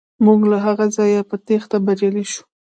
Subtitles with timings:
[0.25, 2.41] موږ له هغه ځایه په تیښته بریالي شو.